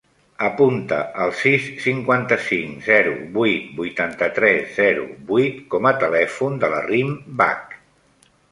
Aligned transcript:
Apunta 0.45 0.95
el 1.25 1.33
sis, 1.41 1.67
cinquanta-cinc, 1.83 2.79
zero, 2.87 3.13
vuit, 3.37 3.69
vuitanta-tres, 3.81 4.73
zero, 4.81 5.07
vuit 5.35 5.63
com 5.75 5.91
a 5.91 5.95
telèfon 6.07 6.61
de 6.65 6.75
la 6.75 6.83
Rim 6.91 7.17
Bach. 7.43 7.81